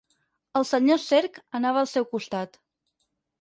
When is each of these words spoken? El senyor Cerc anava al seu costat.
El 0.59 0.63
senyor 0.69 0.99
Cerc 1.03 1.37
anava 1.59 1.79
al 1.83 1.91
seu 1.93 2.09
costat. 2.17 2.59